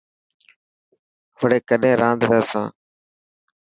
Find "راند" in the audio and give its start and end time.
2.01-2.21